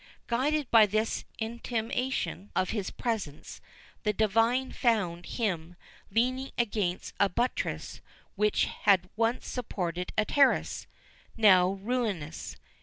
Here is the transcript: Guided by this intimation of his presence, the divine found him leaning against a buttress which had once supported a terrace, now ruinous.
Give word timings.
Guided 0.25 0.71
by 0.71 0.87
this 0.87 1.25
intimation 1.37 2.49
of 2.55 2.71
his 2.71 2.89
presence, 2.89 3.61
the 4.01 4.11
divine 4.11 4.71
found 4.71 5.27
him 5.27 5.75
leaning 6.09 6.49
against 6.57 7.13
a 7.19 7.29
buttress 7.29 8.01
which 8.35 8.65
had 8.65 9.11
once 9.15 9.45
supported 9.47 10.11
a 10.17 10.25
terrace, 10.25 10.87
now 11.37 11.73
ruinous. 11.73 12.55